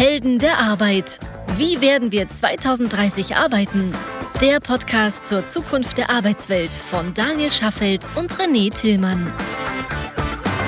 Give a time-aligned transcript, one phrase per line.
[0.00, 1.20] Helden der Arbeit.
[1.58, 3.92] Wie werden wir 2030 arbeiten?
[4.40, 9.30] Der Podcast zur Zukunft der Arbeitswelt von Daniel Schaffelt und René Tillmann.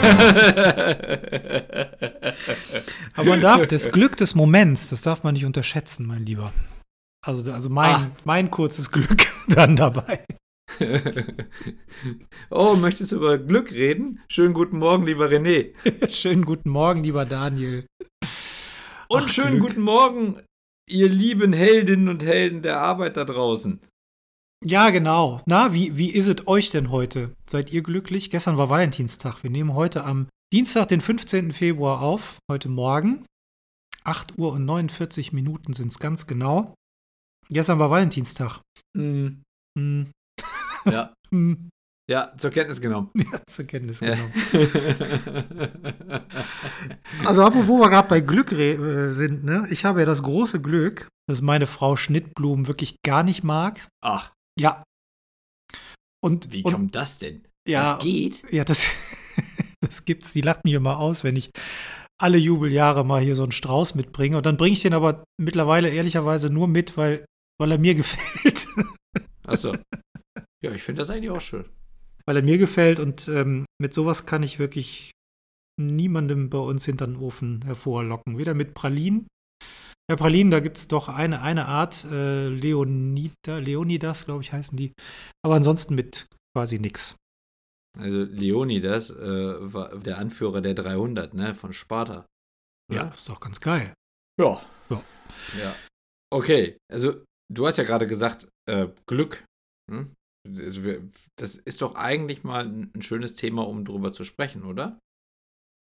[3.14, 6.52] Aber man darf das Glück des Moments, das darf man nicht unterschätzen, mein Lieber.
[7.24, 8.10] Also, also mein, ah.
[8.24, 10.26] mein kurzes Glück dann dabei.
[12.50, 14.20] oh, möchtest du über Glück reden?
[14.28, 15.72] Schönen guten Morgen, lieber René.
[16.10, 17.86] schönen guten Morgen, lieber Daniel.
[19.12, 19.68] Und Ach, schönen Glück.
[19.68, 20.40] guten Morgen,
[20.88, 23.78] ihr lieben Heldinnen und Helden der Arbeit da draußen.
[24.64, 25.42] Ja, genau.
[25.44, 27.36] Na, wie, wie ist es euch denn heute?
[27.46, 28.30] Seid ihr glücklich?
[28.30, 29.42] Gestern war Valentinstag.
[29.42, 31.52] Wir nehmen heute am Dienstag, den 15.
[31.52, 33.26] Februar auf, heute Morgen.
[34.04, 36.74] 8 Uhr und 49 Minuten sind es ganz genau.
[37.50, 38.62] Gestern war Valentinstag.
[38.96, 39.42] Mm.
[39.78, 40.04] Mm.
[40.86, 41.12] Ja.
[41.30, 41.68] mm.
[42.12, 43.10] Ja, zur Kenntnis genommen.
[43.16, 44.30] Ja, zur Kenntnis genommen.
[47.24, 49.66] also, wo wir gerade bei Glück äh, sind, ne?
[49.70, 53.88] Ich habe ja das große Glück, dass meine Frau Schnittblumen wirklich gar nicht mag.
[54.04, 54.30] Ach.
[54.60, 54.82] Ja.
[56.22, 57.48] Und, Wie und, kommt das denn?
[57.66, 58.44] Ja, das geht?
[58.52, 58.90] Ja, das,
[59.80, 60.34] das gibt's.
[60.34, 61.50] Die lacht mich immer aus, wenn ich
[62.20, 64.36] alle Jubeljahre mal hier so einen Strauß mitbringe.
[64.36, 67.24] Und dann bringe ich den aber mittlerweile ehrlicherweise nur mit, weil,
[67.58, 68.68] weil er mir gefällt.
[69.46, 69.74] Achso.
[70.62, 71.64] Ja, ich finde das eigentlich auch schön.
[72.26, 75.10] Weil er mir gefällt und ähm, mit sowas kann ich wirklich
[75.80, 78.38] niemandem bei uns hinter den Ofen hervorlocken.
[78.38, 79.26] Weder mit Pralinen
[80.10, 84.76] ja, Pralinen, da gibt es doch eine, eine Art, äh, Leonida, Leonidas, glaube ich, heißen
[84.76, 84.92] die.
[85.42, 87.16] Aber ansonsten mit quasi nix.
[87.98, 92.26] Also Leonidas äh, war der Anführer der 300, ne, von Sparta.
[92.92, 93.94] Ja, ist doch ganz geil.
[94.38, 94.60] Ja.
[94.90, 95.02] ja.
[95.58, 95.74] Ja.
[96.30, 99.44] Okay, also du hast ja gerade gesagt, äh, Glück.
[99.90, 100.14] Hm?
[100.48, 100.82] Also
[101.38, 104.98] das ist doch eigentlich mal ein schönes Thema, um drüber zu sprechen, oder?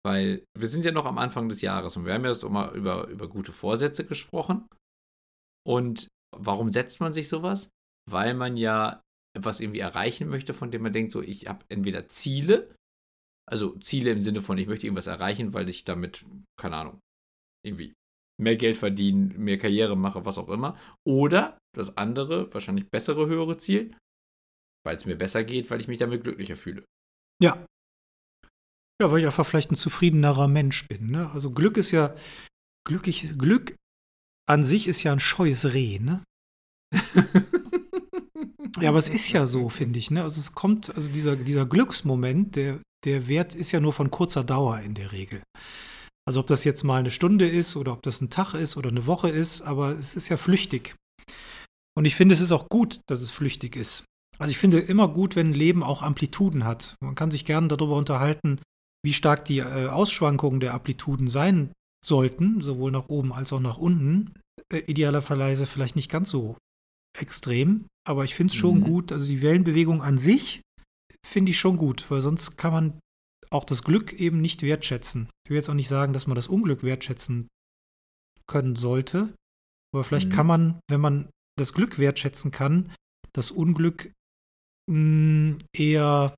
[0.04, 2.50] Weil wir sind ja noch am Anfang des Jahres und wir haben ja jetzt auch
[2.50, 4.68] mal über, über gute Vorsätze gesprochen.
[5.66, 7.70] Und warum setzt man sich sowas?
[8.10, 9.02] Weil man ja
[9.38, 12.76] etwas irgendwie erreichen möchte, von dem man denkt, so, ich habe entweder Ziele,
[13.50, 16.26] also Ziele im Sinne von, ich möchte irgendwas erreichen, weil ich damit,
[16.60, 17.00] keine Ahnung,
[17.66, 17.94] irgendwie
[18.42, 20.78] mehr Geld verdienen, mehr Karriere mache, was auch immer.
[21.08, 23.96] Oder das andere, wahrscheinlich bessere, höhere Ziel,
[24.84, 26.84] weil es mir besser geht, weil ich mich damit glücklicher fühle.
[27.42, 27.66] Ja,
[29.02, 31.10] ja, weil ich einfach vielleicht ein zufriedenerer Mensch bin.
[31.10, 31.32] Ne?
[31.32, 32.14] Also Glück ist ja,
[32.88, 33.76] glücklich, Glück
[34.48, 36.24] an sich ist ja ein scheues Reh, ne?
[38.80, 40.12] ja, aber es ist ja so, finde ich.
[40.12, 40.22] Ne?
[40.22, 44.44] Also es kommt, also dieser, dieser Glücksmoment, der, der Wert ist ja nur von kurzer
[44.44, 45.42] Dauer in der Regel.
[46.28, 48.92] Also ob das jetzt mal eine Stunde ist oder ob das ein Tag ist oder
[48.92, 50.94] eine Woche ist, aber es ist ja flüchtig.
[51.98, 54.06] Und ich finde, es ist auch gut, dass es flüchtig ist.
[54.42, 56.96] Also ich finde immer gut, wenn ein Leben auch Amplituden hat.
[57.00, 58.60] Man kann sich gerne darüber unterhalten,
[59.06, 61.72] wie stark die äh, Ausschwankungen der Amplituden sein
[62.04, 64.34] sollten, sowohl nach oben als auch nach unten.
[64.74, 66.58] Äh, idealerweise vielleicht nicht ganz so
[67.18, 68.84] extrem, aber ich finde es schon mhm.
[68.84, 69.12] gut.
[69.12, 70.62] Also die Wellenbewegung an sich
[71.26, 73.00] finde ich schon gut, weil sonst kann man
[73.52, 75.30] auch das Glück eben nicht wertschätzen.
[75.46, 77.48] Ich will jetzt auch nicht sagen, dass man das Unglück wertschätzen
[78.48, 79.36] können sollte,
[79.94, 80.34] aber vielleicht mhm.
[80.34, 82.92] kann man, wenn man das Glück wertschätzen kann,
[83.34, 84.12] das Unglück
[84.92, 86.36] mh, eher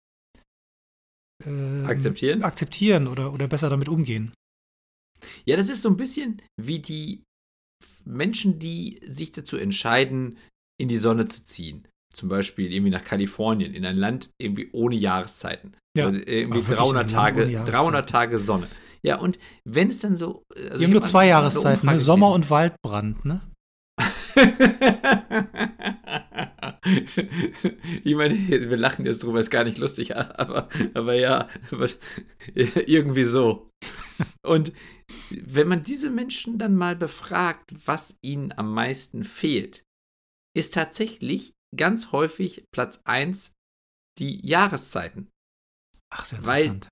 [1.46, 2.44] äh, akzeptieren?
[2.44, 4.34] akzeptieren oder, oder besser damit umgehen.
[5.46, 7.24] Ja, das ist so ein bisschen wie die
[8.06, 10.38] Menschen, die sich dazu entscheiden,
[10.80, 11.88] in die Sonne zu ziehen.
[12.13, 15.75] Zum Beispiel irgendwie nach Kalifornien, in ein Land irgendwie ohne Jahreszeiten.
[15.97, 18.68] Ja, also irgendwie 300 Tage, 300 Tage Sonne.
[19.02, 20.44] Ja, und wenn es dann so.
[20.56, 22.00] Also Wir haben nur zwei Jahreszeiten, ne?
[22.00, 23.42] Sommer und Waldbrand, ne?
[28.03, 31.88] ich meine, wir lachen jetzt drüber, ist gar nicht lustig, aber, aber ja, aber
[32.53, 33.69] irgendwie so.
[34.46, 34.74] Und
[35.29, 39.84] wenn man diese Menschen dann mal befragt, was ihnen am meisten fehlt,
[40.56, 43.53] ist tatsächlich ganz häufig Platz 1
[44.19, 45.30] die Jahreszeiten.
[46.13, 46.90] Ach, sehr interessant.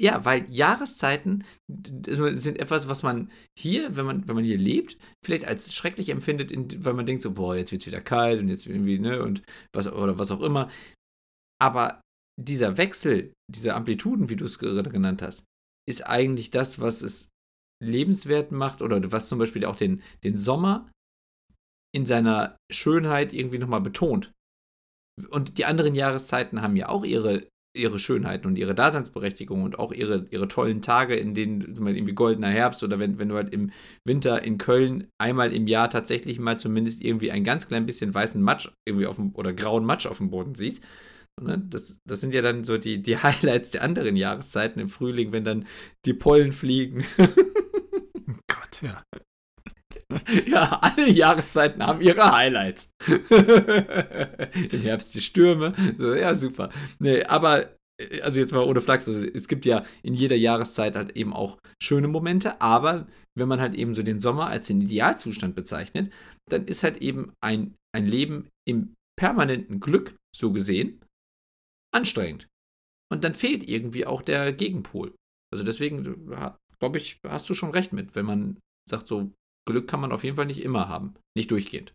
[0.00, 5.44] Ja, weil Jahreszeiten sind etwas, was man hier, wenn man, wenn man hier lebt, vielleicht
[5.44, 6.52] als schrecklich empfindet,
[6.84, 9.42] weil man denkt so, boah, jetzt wird es wieder kalt und jetzt irgendwie, ne, und
[9.72, 10.68] was, oder was auch immer.
[11.62, 12.00] Aber
[12.40, 15.44] dieser Wechsel, diese Amplituden, wie du es gerade genannt hast,
[15.88, 17.28] ist eigentlich das, was es
[17.80, 20.90] lebenswert macht oder was zum Beispiel auch den, den Sommer
[21.94, 24.32] in seiner Schönheit irgendwie nochmal betont.
[25.28, 29.92] Und die anderen Jahreszeiten haben ja auch ihre ihre Schönheiten und ihre Daseinsberechtigung und auch
[29.92, 33.70] ihre, ihre tollen Tage, in denen irgendwie goldener Herbst oder wenn, wenn du halt im
[34.04, 38.40] Winter in Köln einmal im Jahr tatsächlich mal zumindest irgendwie ein ganz klein bisschen weißen
[38.40, 40.84] Matsch irgendwie auf dem, oder grauen Matsch auf dem Boden siehst.
[41.42, 45.32] Ne, das, das sind ja dann so die, die Highlights der anderen Jahreszeiten im Frühling,
[45.32, 45.66] wenn dann
[46.04, 47.04] die Pollen fliegen.
[48.46, 49.02] Gott, ja.
[50.46, 52.90] ja, alle Jahreszeiten haben ihre Highlights.
[53.08, 55.74] Im Herbst die Stürme.
[55.98, 56.70] Ja, super.
[56.98, 57.70] Nee, aber,
[58.00, 61.32] äh, also jetzt mal ohne Flachs, also es gibt ja in jeder Jahreszeit halt eben
[61.32, 63.06] auch schöne Momente, aber
[63.36, 66.12] wenn man halt eben so den Sommer als den Idealzustand bezeichnet,
[66.50, 71.00] dann ist halt eben ein, ein Leben im permanenten Glück, so gesehen,
[71.94, 72.48] anstrengend.
[73.12, 75.14] Und dann fehlt irgendwie auch der Gegenpol.
[75.52, 76.02] Also deswegen,
[76.80, 78.58] glaube ich, hast du schon recht mit, wenn man
[78.88, 79.30] sagt, so
[79.66, 81.92] Glück kann man auf jeden Fall nicht immer haben, nicht durchgehend.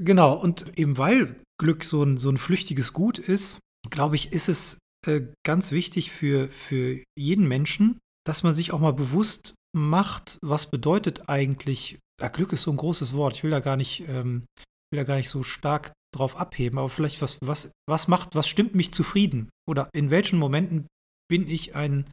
[0.00, 3.58] Genau, und eben weil Glück so ein, so ein flüchtiges Gut ist,
[3.90, 8.80] glaube ich, ist es äh, ganz wichtig für, für jeden Menschen, dass man sich auch
[8.80, 13.50] mal bewusst macht, was bedeutet eigentlich, ja, Glück ist so ein großes Wort, ich will
[13.50, 14.46] da gar nicht, ähm,
[14.90, 18.48] will da gar nicht so stark drauf abheben, aber vielleicht was, was, was macht, was
[18.48, 19.50] stimmt mich zufrieden?
[19.68, 20.86] Oder in welchen Momenten
[21.28, 22.08] bin ich ein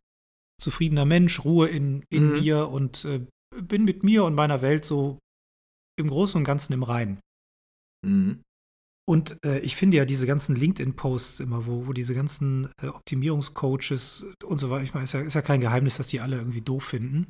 [0.59, 2.39] zufriedener Mensch, Ruhe in, in mhm.
[2.39, 5.19] mir und äh, bin mit mir und meiner Welt so
[5.99, 7.19] im Großen und Ganzen im Reinen.
[8.05, 8.43] Mhm.
[9.07, 14.25] Und äh, ich finde ja diese ganzen LinkedIn-Posts immer, wo, wo diese ganzen äh, Optimierungscoaches
[14.45, 16.61] und so weiter, ich meine, ist ja, ist ja kein Geheimnis, dass die alle irgendwie
[16.61, 17.27] doof finden.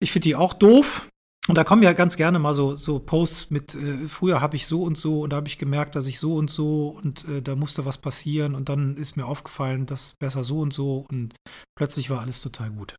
[0.00, 1.08] Ich finde die auch doof.
[1.46, 4.66] Und da kommen ja ganz gerne mal so, so Posts mit, äh, früher habe ich
[4.66, 7.40] so und so und da habe ich gemerkt, dass ich so und so und äh,
[7.40, 11.34] da musste was passieren und dann ist mir aufgefallen, dass besser so und so und
[11.74, 12.96] plötzlich war alles total gut.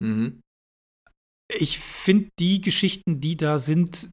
[0.00, 0.42] Mhm
[1.52, 4.10] ich finde die Geschichten, die da sind,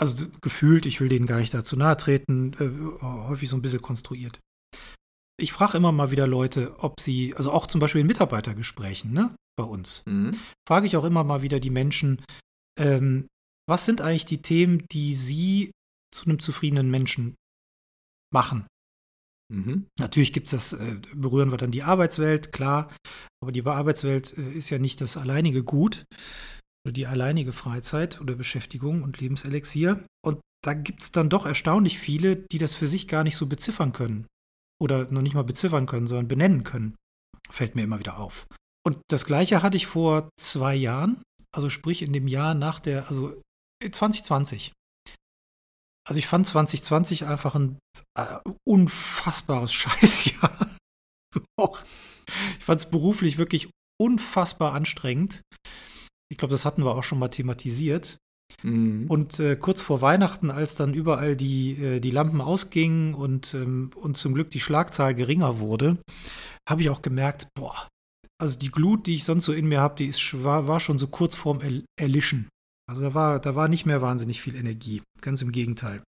[0.00, 3.82] also gefühlt, ich will denen gar nicht dazu nahe treten, äh, häufig so ein bisschen
[3.82, 4.40] konstruiert.
[5.38, 9.34] Ich frage immer mal wieder Leute, ob sie, also auch zum Beispiel in Mitarbeitergesprächen, ne,
[9.56, 10.30] bei uns, mhm.
[10.66, 12.22] frage ich auch immer mal wieder die Menschen,
[12.78, 13.26] ähm,
[13.68, 15.72] was sind eigentlich die Themen, die sie
[16.14, 17.34] zu einem zufriedenen Menschen
[18.32, 18.66] machen?
[19.54, 19.86] Mhm.
[19.98, 22.90] Natürlich gibt es das, äh, berühren wir dann die Arbeitswelt, klar,
[23.40, 26.04] aber die Arbeitswelt äh, ist ja nicht das alleinige Gut
[26.84, 30.04] oder die alleinige Freizeit oder Beschäftigung und Lebenselixier.
[30.24, 33.46] Und da gibt es dann doch erstaunlich viele, die das für sich gar nicht so
[33.46, 34.26] beziffern können.
[34.82, 36.96] Oder noch nicht mal beziffern können, sondern benennen können.
[37.50, 38.46] Fällt mir immer wieder auf.
[38.84, 41.22] Und das gleiche hatte ich vor zwei Jahren,
[41.54, 43.40] also sprich in dem Jahr nach der, also
[43.82, 44.72] 2020.
[46.06, 47.78] Also ich fand 2020 einfach ein
[48.16, 48.36] äh,
[48.66, 50.76] unfassbares Scheißjahr.
[51.32, 51.42] so
[52.58, 53.68] ich fand es beruflich wirklich
[54.00, 55.42] unfassbar anstrengend.
[56.30, 58.18] Ich glaube, das hatten wir auch schon mal thematisiert.
[58.62, 59.06] Mhm.
[59.08, 63.90] Und äh, kurz vor Weihnachten, als dann überall die, äh, die Lampen ausgingen und, ähm,
[63.94, 65.98] und zum Glück die Schlagzahl geringer wurde,
[66.68, 67.88] habe ich auch gemerkt, boah,
[68.40, 70.98] also die Glut, die ich sonst so in mir habe, die ist, war, war schon
[70.98, 71.60] so kurz vorm
[71.98, 72.48] Erlischen.
[72.86, 75.02] Also da war, da war nicht mehr wahnsinnig viel Energie.
[75.20, 76.02] Ganz im Gegenteil.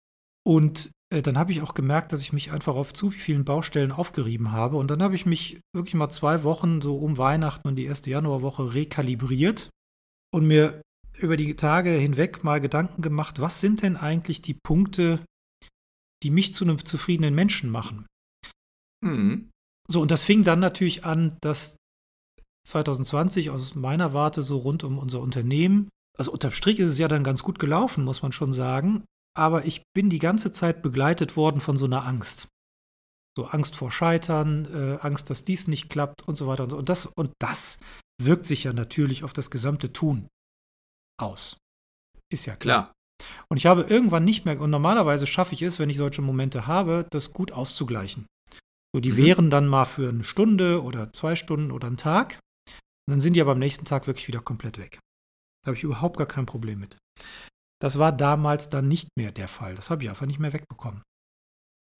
[0.45, 3.91] Und äh, dann habe ich auch gemerkt, dass ich mich einfach auf zu vielen Baustellen
[3.91, 4.77] aufgerieben habe.
[4.77, 8.09] Und dann habe ich mich wirklich mal zwei Wochen so um Weihnachten und die erste
[8.09, 9.69] Januarwoche rekalibriert
[10.31, 10.81] und mir
[11.19, 15.23] über die Tage hinweg mal Gedanken gemacht, was sind denn eigentlich die Punkte,
[16.23, 18.07] die mich zu einem zufriedenen Menschen machen?
[19.01, 19.51] Mhm.
[19.87, 21.75] So, und das fing dann natürlich an, dass
[22.67, 27.07] 2020 aus meiner Warte so rund um unser Unternehmen also unterm Strich ist es ja
[27.07, 29.03] dann ganz gut gelaufen, muss man schon sagen.
[29.35, 32.47] Aber ich bin die ganze Zeit begleitet worden von so einer Angst.
[33.35, 36.77] So Angst vor Scheitern, äh, Angst, dass dies nicht klappt und so weiter und so.
[36.77, 37.79] Und das, und das
[38.21, 40.27] wirkt sich ja natürlich auf das gesamte Tun
[41.19, 41.57] aus.
[42.31, 42.83] Ist ja klar.
[42.83, 42.93] klar.
[43.49, 46.67] Und ich habe irgendwann nicht mehr, und normalerweise schaffe ich es, wenn ich solche Momente
[46.67, 48.27] habe, das gut auszugleichen.
[48.93, 49.17] So, die mhm.
[49.17, 52.39] wären dann mal für eine Stunde oder zwei Stunden oder einen Tag.
[53.07, 54.99] Und dann sind die aber am nächsten Tag wirklich wieder komplett weg.
[55.63, 56.97] Da habe ich überhaupt gar kein Problem mit.
[57.81, 59.75] Das war damals dann nicht mehr der Fall.
[59.75, 61.03] Das habe ich einfach nicht mehr wegbekommen.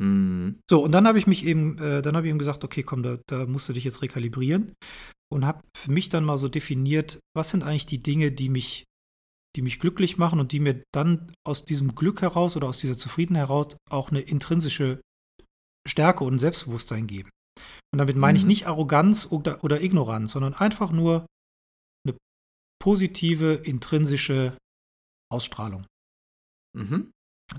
[0.02, 0.60] Mhm.
[0.70, 3.04] So, und dann habe ich mich eben, äh, dann habe ich ihm gesagt, okay, komm,
[3.04, 4.74] da, da musst du dich jetzt rekalibrieren.
[5.32, 8.86] Und habe für mich dann mal so definiert, was sind eigentlich die Dinge, die mich,
[9.56, 12.98] die mich glücklich machen und die mir dann aus diesem Glück heraus oder aus dieser
[12.98, 15.02] Zufriedenheit heraus auch eine intrinsische
[15.88, 17.30] Stärke und Selbstbewusstsein geben.
[17.92, 18.50] Und damit meine ich mhm.
[18.50, 21.26] nicht Arroganz oder, oder Ignoranz, sondern einfach nur
[22.84, 24.58] positive, intrinsische
[25.32, 25.86] Ausstrahlung,
[26.78, 27.12] mhm.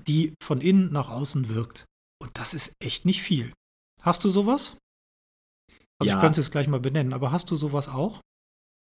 [0.05, 1.85] die von innen nach außen wirkt.
[2.21, 3.51] Und das ist echt nicht viel.
[4.03, 4.77] Hast du sowas?
[5.99, 6.15] Also ja.
[6.15, 8.21] ich könnte es gleich mal benennen, aber hast du sowas auch?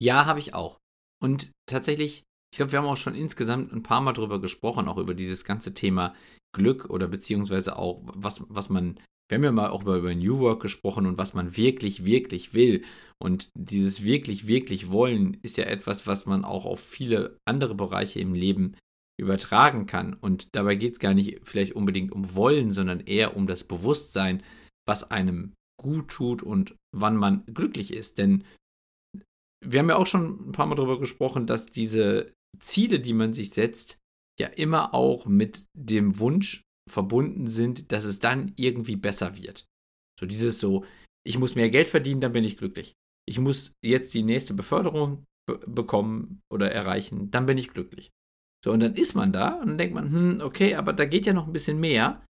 [0.04, 0.78] Ja, habe ich auch.
[1.24, 4.98] Und tatsächlich, ich glaube, wir haben auch schon insgesamt ein paar Mal drüber gesprochen, auch
[4.98, 6.14] über dieses ganze Thema
[6.54, 10.62] Glück oder beziehungsweise auch, was, was man wir haben ja mal auch über, New Work
[10.62, 12.84] gesprochen und was man wirklich, wirklich will.
[13.22, 18.20] Und dieses wirklich, wirklich wollen ist ja etwas, was man auch auf viele andere Bereiche
[18.20, 18.76] im Leben
[19.20, 20.14] übertragen kann.
[20.14, 24.44] Und dabei geht es gar nicht vielleicht unbedingt um Wollen, sondern eher um das Bewusstsein,
[24.88, 28.18] was einem gut tut und wann man glücklich ist.
[28.18, 28.44] Denn
[29.66, 33.34] wir haben ja auch schon ein paar Mal darüber gesprochen, dass diese Ziele, die man
[33.34, 33.98] sich setzt,
[34.40, 39.66] ja immer auch mit dem Wunsch verbunden sind, dass es dann irgendwie besser wird.
[40.20, 40.86] So dieses so,
[41.26, 42.94] ich muss mehr Geld verdienen, dann bin ich glücklich.
[43.28, 45.26] Ich muss jetzt die nächste Beförderung
[45.66, 48.12] bekommen oder erreichen, dann bin ich glücklich.
[48.64, 51.26] So, und dann ist man da und dann denkt man, hm, okay, aber da geht
[51.26, 52.26] ja noch ein bisschen mehr.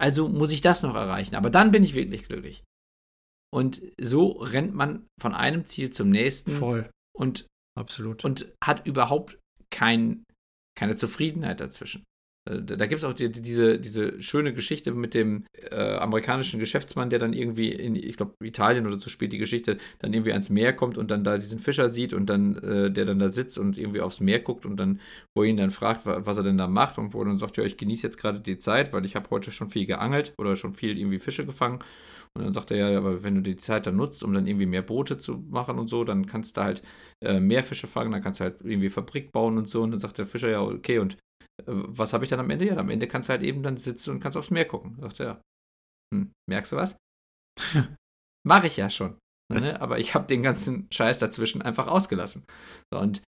[0.00, 1.36] Also muss ich das noch erreichen.
[1.36, 2.64] Aber dann bin ich wirklich glücklich.
[3.52, 6.58] Und so rennt man von einem Ziel zum nächsten.
[6.58, 6.90] Voll.
[7.16, 7.46] Und,
[7.78, 8.24] Absolut.
[8.24, 9.38] und hat überhaupt
[9.70, 10.24] kein,
[10.76, 12.02] keine Zufriedenheit dazwischen.
[12.48, 17.10] Äh, da gibt es auch die, diese, diese schöne Geschichte mit dem äh, amerikanischen Geschäftsmann,
[17.10, 20.50] der dann irgendwie in, ich glaube, Italien oder so spielt die Geschichte, dann irgendwie ans
[20.50, 23.58] Meer kommt und dann da diesen Fischer sieht und dann, äh, der dann da sitzt
[23.58, 25.00] und irgendwie aufs Meer guckt und dann,
[25.34, 27.64] wo ihn dann fragt, was er denn da macht und wo er dann sagt, ja,
[27.64, 30.74] ich genieße jetzt gerade die Zeit, weil ich habe heute schon viel geangelt oder schon
[30.74, 31.80] viel irgendwie Fische gefangen.
[32.36, 34.66] Und dann sagt er ja, aber wenn du die Zeit dann nutzt, um dann irgendwie
[34.66, 36.82] mehr Boote zu machen und so, dann kannst du halt
[37.20, 39.82] äh, mehr Fische fangen, dann kannst du halt irgendwie Fabrik bauen und so.
[39.82, 41.16] Und dann sagt der Fischer ja, okay, und
[41.66, 42.66] was habe ich dann am Ende?
[42.66, 44.96] Ja, am Ende kannst du halt eben dann sitzen und kannst aufs Meer gucken.
[45.00, 45.40] Sagt er,
[46.12, 46.96] hm, merkst du was?
[48.46, 49.18] Mache ich ja schon.
[49.52, 49.80] Ne?
[49.80, 52.44] Aber ich habe den ganzen Scheiß dazwischen einfach ausgelassen.
[52.92, 53.22] So, und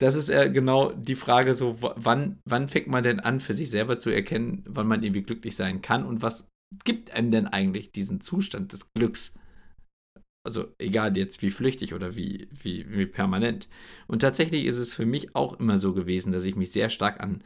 [0.00, 3.70] das ist äh, genau die Frage, so wann, wann fängt man denn an, für sich
[3.70, 6.48] selber zu erkennen, wann man irgendwie glücklich sein kann und was
[6.84, 9.34] gibt einem denn eigentlich diesen Zustand des Glücks?
[10.46, 13.68] Also egal jetzt wie flüchtig oder wie, wie, wie permanent.
[14.06, 17.20] Und tatsächlich ist es für mich auch immer so gewesen, dass ich mich sehr stark
[17.20, 17.44] an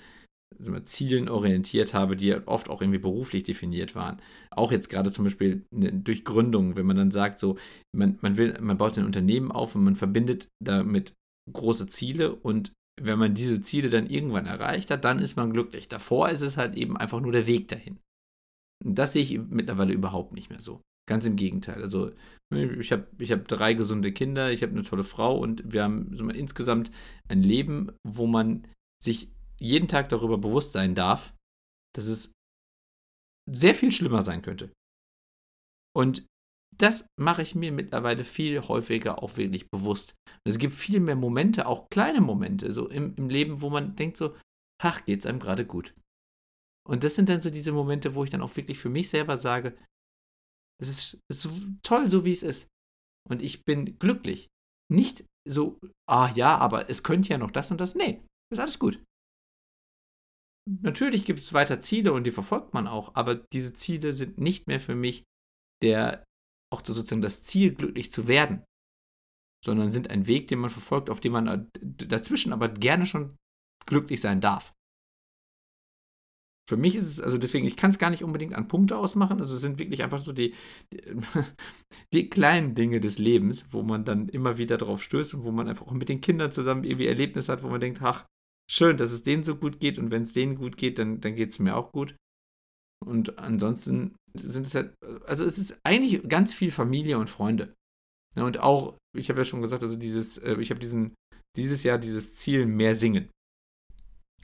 [0.85, 4.21] Zielen orientiert habe, die oft auch irgendwie beruflich definiert waren.
[4.51, 7.57] Auch jetzt gerade zum Beispiel durch Gründungen, wenn man dann sagt, so,
[7.93, 11.15] man, man will, man baut ein Unternehmen auf und man verbindet damit
[11.53, 15.89] große Ziele und wenn man diese Ziele dann irgendwann erreicht hat, dann ist man glücklich.
[15.89, 17.99] Davor ist es halt eben einfach nur der Weg dahin.
[18.85, 20.81] Und das sehe ich mittlerweile überhaupt nicht mehr so.
[21.07, 21.83] Ganz im Gegenteil.
[21.83, 22.13] Also
[22.53, 26.13] ich habe ich hab drei gesunde Kinder, ich habe eine tolle Frau und wir haben
[26.31, 26.91] insgesamt
[27.29, 28.67] ein Leben, wo man
[29.03, 29.29] sich
[29.65, 31.35] jeden Tag darüber bewusst sein darf,
[31.95, 32.33] dass es
[33.51, 34.73] sehr viel schlimmer sein könnte.
[35.97, 36.27] Und
[36.77, 40.15] das mache ich mir mittlerweile viel häufiger auch wirklich bewusst.
[40.27, 43.97] Und es gibt viel mehr Momente, auch kleine Momente, so im, im Leben, wo man
[43.97, 44.37] denkt so,
[44.83, 45.95] ach, geht's einem gerade gut.
[46.87, 49.37] Und das sind dann so diese Momente, wo ich dann auch wirklich für mich selber
[49.37, 49.79] sage,
[50.83, 51.49] es ist, ist
[51.83, 52.69] toll, so wie es ist.
[53.31, 54.49] Und ich bin glücklich.
[54.93, 55.79] Nicht so,
[56.11, 57.95] ah ja, aber es könnte ja noch das und das.
[57.95, 59.03] Nee, ist alles gut.
[60.67, 64.67] Natürlich gibt es weiter Ziele und die verfolgt man auch, aber diese Ziele sind nicht
[64.67, 65.25] mehr für mich
[65.83, 66.25] der,
[66.73, 68.65] auch sozusagen das Ziel, glücklich zu werden,
[69.63, 73.35] sondern sind ein Weg, den man verfolgt, auf dem man dazwischen aber gerne schon
[73.87, 74.73] glücklich sein darf.
[76.67, 79.39] Für mich ist es, also deswegen, ich kann es gar nicht unbedingt an Punkte ausmachen.
[79.39, 80.55] Also es sind wirklich einfach so die,
[80.93, 81.03] die,
[82.15, 85.69] die, kleinen Dinge des Lebens, wo man dann immer wieder drauf stößt und wo man
[85.69, 88.27] einfach auch mit den Kindern zusammen irgendwie Erlebnisse hat, wo man denkt, ach,
[88.71, 91.35] schön, dass es denen so gut geht und wenn es denen gut geht, dann, dann
[91.35, 92.17] geht es mir auch gut.
[93.05, 94.95] Und ansonsten sind es halt,
[95.27, 97.75] also es ist eigentlich ganz viel Familie und Freunde.
[98.37, 101.15] Ja, und auch, ich habe ja schon gesagt, also dieses, äh, ich habe diesen,
[101.57, 103.31] dieses Jahr dieses Ziel mehr singen.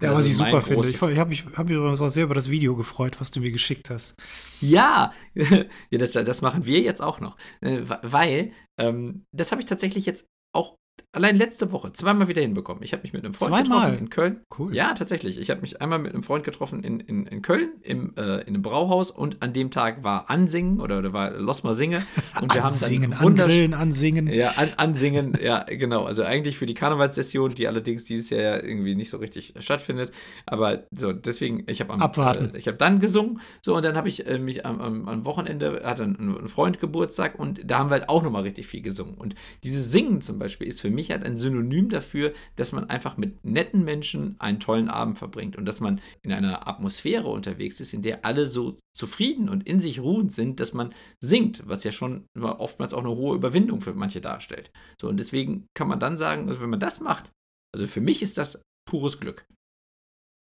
[0.00, 0.88] Ja, was ich super finde.
[0.88, 3.40] Ich, ich habe mich, hab mich übrigens auch sehr über das Video gefreut, was du
[3.40, 4.14] mir geschickt hast.
[4.60, 7.36] Ja, ja das, das machen wir jetzt auch noch.
[7.60, 10.76] Äh, weil, ähm, das habe ich tatsächlich jetzt auch
[11.12, 12.82] allein letzte Woche zweimal wieder hinbekommen.
[12.82, 13.86] Ich habe mich mit einem Freund zweimal?
[13.86, 14.40] getroffen in Köln.
[14.56, 14.74] Cool.
[14.74, 15.38] Ja, tatsächlich.
[15.38, 18.48] Ich habe mich einmal mit einem Freund getroffen in, in, in Köln, im, äh, in
[18.48, 22.02] einem Brauhaus und an dem Tag war Ansingen oder, oder war Los mal Singe.
[22.40, 24.28] Und wir ansingen, haben dann angrillen, ansingen.
[24.28, 26.04] Ja, an, ansingen, ja, genau.
[26.04, 30.12] Also eigentlich für die Karnevalssession, die allerdings dieses Jahr ja irgendwie nicht so richtig stattfindet.
[30.46, 32.54] Aber so, deswegen, ich habe Abwarten.
[32.54, 33.40] Äh, ich habe dann gesungen.
[33.62, 36.80] So, und dann habe ich äh, mich am, am, am, Wochenende, hatte ein, ein Freund
[36.80, 39.14] Geburtstag und da haben wir halt auch nochmal richtig viel gesungen.
[39.14, 42.88] Und dieses Singen zum Beispiel ist für mich mich halt ein Synonym dafür, dass man
[42.88, 47.80] einfach mit netten Menschen einen tollen Abend verbringt und dass man in einer Atmosphäre unterwegs
[47.80, 51.84] ist, in der alle so zufrieden und in sich ruhend sind, dass man singt, was
[51.84, 54.70] ja schon oftmals auch eine hohe Überwindung für manche darstellt.
[55.00, 57.32] So, und deswegen kann man dann sagen, also wenn man das macht,
[57.74, 59.46] also für mich ist das pures Glück.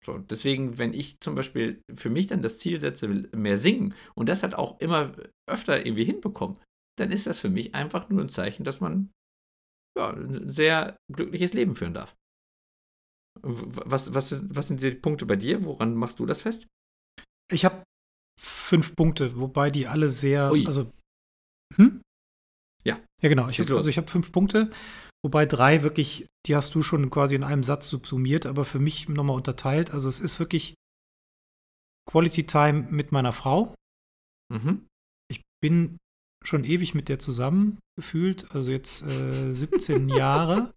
[0.06, 4.28] So, deswegen, wenn ich zum Beispiel für mich dann das Ziel setze, mehr singen und
[4.28, 5.14] das halt auch immer
[5.50, 6.58] öfter irgendwie hinbekommen,
[7.00, 9.10] dann ist das für mich einfach nur ein Zeichen, dass man
[9.98, 12.16] ja, ein sehr glückliches Leben führen darf.
[13.42, 15.64] Was, was, was sind die Punkte bei dir?
[15.66, 16.68] Woran machst du das fest?
[17.52, 17.84] Ich habe
[18.40, 20.66] fünf Punkte, wobei die alle sehr, Ui.
[20.66, 20.92] also
[21.76, 22.02] hm?
[22.84, 23.02] Ja.
[23.22, 23.50] Ja, genau.
[23.50, 24.72] Ich hab, also ich habe fünf Punkte,
[25.24, 29.10] wobei drei wirklich, die hast du schon quasi in einem Satz subsumiert, aber für mich
[29.10, 29.92] nochmal unterteilt.
[29.92, 30.76] Also es ist wirklich
[32.10, 33.74] Quality Time mit meiner Frau.
[34.54, 34.88] Mhm.
[35.30, 35.98] Ich bin
[36.44, 40.74] schon ewig mit der zusammen gefühlt, also jetzt äh, 17 Jahre.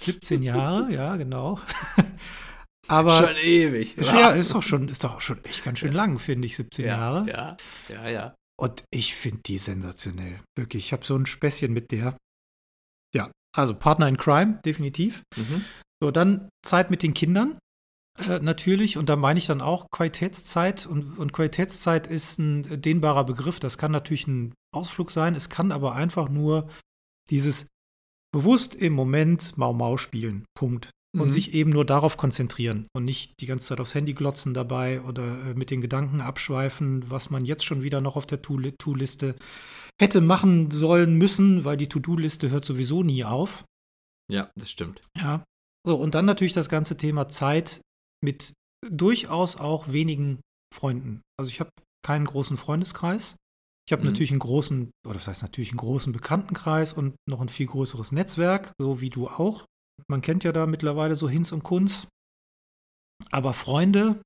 [0.00, 1.60] 17 Jahre, ja, genau.
[2.88, 3.96] Aber schon ewig.
[3.96, 6.96] Ja, ist doch schon, ist doch schon echt ganz schön lang, finde ich, 17 ja,
[6.96, 7.28] Jahre.
[7.28, 7.56] Ja,
[7.88, 8.34] ja, ja.
[8.58, 10.40] Und ich finde die sensationell.
[10.56, 12.16] Wirklich, ich habe so ein Späßchen mit der.
[13.14, 15.22] Ja, also Partner in Crime, definitiv.
[15.36, 15.64] Mhm.
[16.02, 17.58] So, dann Zeit mit den Kindern.
[18.26, 20.86] Äh, natürlich, und da meine ich dann auch Qualitätszeit.
[20.86, 23.60] Und, und Qualitätszeit ist ein dehnbarer Begriff.
[23.60, 25.34] Das kann natürlich ein Ausflug sein.
[25.34, 26.68] Es kann aber einfach nur
[27.30, 27.66] dieses
[28.32, 30.44] bewusst im Moment Mau Mau spielen.
[30.54, 30.90] Punkt.
[31.16, 31.30] Und mhm.
[31.30, 35.40] sich eben nur darauf konzentrieren und nicht die ganze Zeit aufs Handy glotzen dabei oder
[35.42, 39.34] äh, mit den Gedanken abschweifen, was man jetzt schon wieder noch auf der To-Liste
[39.98, 43.64] hätte machen sollen müssen, weil die To-Do-Liste hört sowieso nie auf.
[44.30, 45.00] Ja, das stimmt.
[45.16, 45.44] Ja.
[45.86, 47.80] So, und dann natürlich das ganze Thema Zeit
[48.22, 48.52] mit
[48.88, 50.40] durchaus auch wenigen
[50.74, 51.22] Freunden.
[51.38, 51.70] Also ich habe
[52.04, 53.36] keinen großen Freundeskreis.
[53.88, 54.08] Ich habe mhm.
[54.08, 58.12] natürlich einen großen, oder das heißt natürlich einen großen Bekanntenkreis und noch ein viel größeres
[58.12, 59.64] Netzwerk, so wie du auch.
[60.08, 62.06] Man kennt ja da mittlerweile so Hinz und Kunz.
[63.30, 64.20] Aber Freunde,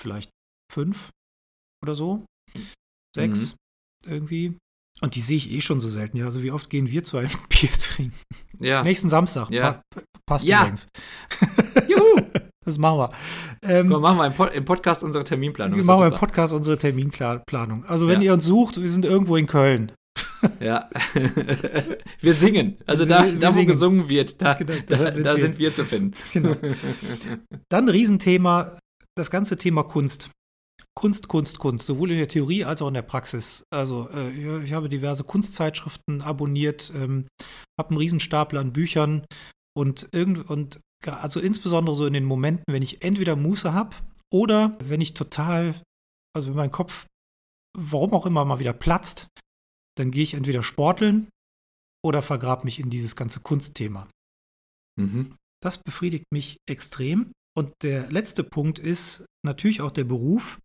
[0.00, 0.30] vielleicht
[0.72, 1.10] fünf
[1.82, 2.24] oder so,
[3.14, 4.12] sechs mhm.
[4.12, 4.58] irgendwie.
[5.00, 6.16] Und die sehe ich eh schon so selten.
[6.16, 8.18] Ja, also wie oft gehen wir zwei Bier trinken?
[8.58, 8.82] Ja.
[8.82, 9.50] Nächsten Samstag.
[9.50, 9.82] Ja.
[9.90, 10.60] Pa passt ja.
[10.60, 10.88] übrigens.
[11.88, 12.22] Juhu!
[12.64, 13.10] Das machen wir.
[13.62, 15.76] Ähm, Komm, machen wir im, Pod im, Podcast unsere Terminplanung.
[15.76, 17.84] Wir machen wir im Podcast unsere Terminplanung.
[17.86, 18.26] Also wenn ja.
[18.26, 19.92] ihr uns sucht, wir sind irgendwo in Köln.
[20.60, 20.90] Ja.
[22.20, 22.76] wir singen.
[22.86, 23.66] Also da, wir, da wo singen.
[23.66, 25.40] gesungen wird, da, genau, da, da, sind, da wir.
[25.40, 25.72] sind, wir.
[25.72, 26.12] zu finden.
[26.32, 26.56] Genau.
[27.68, 28.78] Dann Riesenthema,
[29.16, 30.30] das ganze Thema Kunst.
[30.96, 33.64] Kunst, Kunst, Kunst, sowohl in der Theorie als auch in der Praxis.
[33.70, 37.26] Also äh, ich habe diverse Kunstzeitschriften abonniert, ähm,
[37.78, 39.22] habe einen Riesenstapel an Büchern
[39.76, 43.96] und, irgend, und also insbesondere so in den Momenten, wenn ich entweder Muße habe
[44.32, 45.80] oder wenn ich total,
[46.34, 47.06] also wenn mein Kopf,
[47.76, 49.28] warum auch immer, mal wieder platzt,
[49.96, 51.28] dann gehe ich entweder sporteln
[52.04, 54.08] oder vergrab mich in dieses ganze Kunstthema.
[55.00, 55.36] Mhm.
[55.62, 57.32] Das befriedigt mich extrem.
[57.56, 60.58] Und der letzte Punkt ist natürlich auch der Beruf.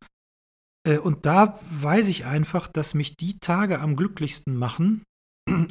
[0.87, 5.03] Äh, und da weiß ich einfach, dass mich die Tage am glücklichsten machen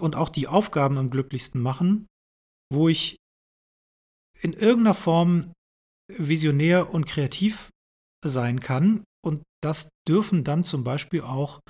[0.00, 2.06] und auch die Aufgaben am glücklichsten machen,
[2.72, 3.16] wo ich
[4.40, 5.52] in irgendeiner Form
[6.10, 7.70] visionär und kreativ
[8.24, 9.04] sein kann.
[9.24, 11.60] Und das dürfen dann zum Beispiel auch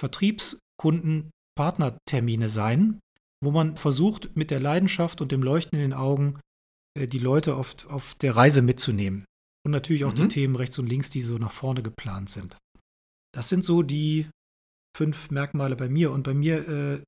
[0.00, 3.00] Vertriebskunden, Partnertermine sein,
[3.42, 6.40] wo man versucht, mit der Leidenschaft und dem Leuchten in den Augen
[6.96, 9.24] äh, die Leute auf, auf der Reise mitzunehmen.
[9.64, 10.16] Und natürlich auch mhm.
[10.16, 12.56] die Themen rechts und links, die so nach vorne geplant sind.
[13.34, 14.28] Das sind so die
[14.96, 16.12] fünf Merkmale bei mir.
[16.12, 17.02] Und bei mir, äh,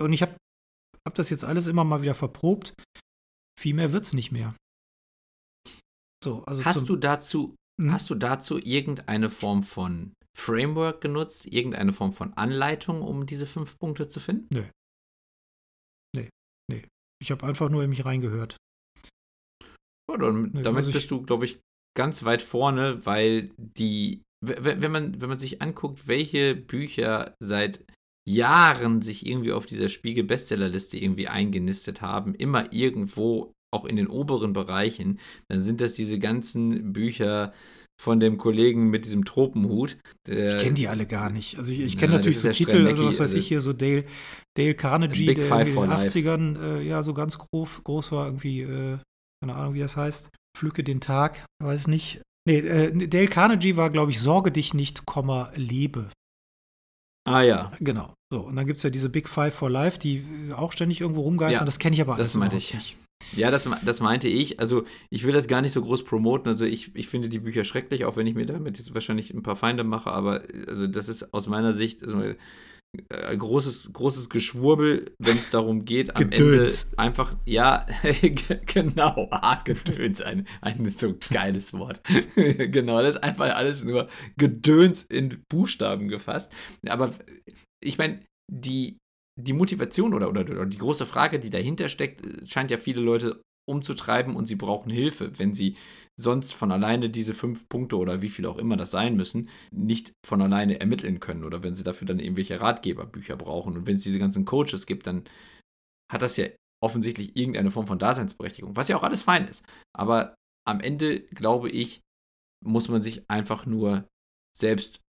[0.00, 0.36] und ich habe
[1.06, 2.74] hab das jetzt alles immer mal wieder verprobt.
[3.62, 4.56] Viel mehr wird es nicht mehr.
[6.24, 7.92] So, also hast du dazu, hm?
[7.92, 13.78] hast du dazu irgendeine Form von Framework genutzt, irgendeine Form von Anleitung, um diese fünf
[13.78, 14.48] Punkte zu finden?
[14.52, 14.64] Nö.
[16.16, 16.28] Nee,
[16.68, 16.88] nee.
[17.22, 18.56] Ich habe einfach nur in mich reingehört.
[20.10, 21.60] Ja, dann, nee, damit also bist du, glaube ich,
[21.96, 27.84] ganz weit vorne, weil die, wenn man, wenn man sich anguckt, welche Bücher seit
[28.28, 34.52] Jahren sich irgendwie auf dieser Spiegel-Bestsellerliste irgendwie eingenistet haben, immer irgendwo auch in den oberen
[34.52, 37.52] Bereichen, dann sind das diese ganzen Bücher
[38.00, 39.96] von dem Kollegen mit diesem Tropenhut.
[40.26, 41.56] ich kenne die alle gar nicht.
[41.56, 44.04] Also ich, ich kenne natürlich so Titel, also was weiß also ich hier, so Dale,
[44.56, 48.62] Dale Carnegie, Big der in den 80ern äh, ja so ganz groß, groß war, irgendwie,
[48.62, 48.98] äh,
[49.40, 50.30] keine Ahnung, wie das heißt.
[50.56, 52.20] Pflücke den Tag, weiß nicht.
[52.46, 56.10] Nee, äh, Dale Carnegie war, glaube ich, Sorge dich nicht, Komma, lebe.
[57.24, 57.72] Ah ja.
[57.80, 58.14] Genau.
[58.32, 60.24] So, und dann gibt es ja diese Big Five for Life, die
[60.56, 61.62] auch ständig irgendwo rumgeistern.
[61.62, 62.74] Ja, das kenne ich aber alles das meinte ich.
[62.74, 62.96] nicht.
[63.36, 64.58] Ja, das, das meinte ich.
[64.58, 66.48] Also, ich will das gar nicht so groß promoten.
[66.48, 69.42] Also, ich, ich finde die Bücher schrecklich, auch wenn ich mir damit jetzt wahrscheinlich ein
[69.42, 70.10] paar Feinde mache.
[70.10, 72.34] Aber also das ist aus meiner Sicht also,
[73.08, 76.84] äh, großes, großes Geschwurbel, wenn es darum geht, am Gedöns.
[76.84, 77.86] Ende einfach, ja,
[78.66, 82.02] genau, ah, Gedöns, ein, ein so geiles Wort.
[82.34, 86.52] genau, das ist einfach alles nur Gedöns in Buchstaben gefasst.
[86.86, 87.10] Aber
[87.82, 88.20] ich meine,
[88.52, 88.98] die,
[89.40, 93.40] die Motivation oder, oder, oder die große Frage, die dahinter steckt, scheint ja viele Leute
[93.68, 95.76] umzutreiben und sie brauchen Hilfe, wenn sie
[96.18, 100.12] sonst von alleine diese fünf Punkte oder wie viel auch immer das sein müssen, nicht
[100.26, 104.02] von alleine ermitteln können oder wenn sie dafür dann irgendwelche Ratgeberbücher brauchen und wenn es
[104.02, 105.24] diese ganzen Coaches gibt, dann
[106.12, 106.48] hat das ja
[106.82, 109.64] offensichtlich irgendeine Form von Daseinsberechtigung, was ja auch alles fein ist.
[109.96, 110.34] Aber
[110.66, 112.00] am Ende, glaube ich,
[112.64, 114.08] muss man sich einfach nur
[114.56, 115.00] selbst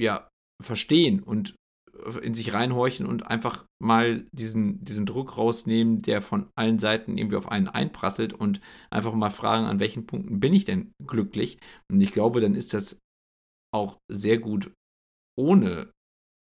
[0.00, 0.28] ja
[0.62, 1.54] verstehen und
[2.22, 7.36] in sich reinhorchen und einfach mal diesen, diesen Druck rausnehmen, der von allen Seiten irgendwie
[7.36, 11.58] auf einen einprasselt und einfach mal fragen, an welchen Punkten bin ich denn glücklich?
[11.90, 12.98] Und ich glaube, dann ist das
[13.74, 14.72] auch sehr gut
[15.38, 15.92] ohne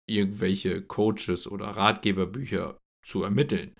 [0.08, 3.74] irgendwelche Coaches oder Ratgeberbücher zu ermitteln.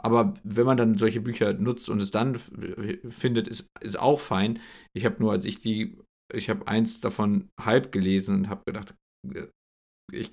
[0.00, 4.60] Aber wenn man dann solche Bücher nutzt und es dann findet, ist, ist auch fein.
[4.96, 5.98] Ich habe nur, als ich die,
[6.32, 8.94] ich habe eins davon halb gelesen und habe gedacht,
[9.34, 9.48] äh,
[10.12, 10.32] ich,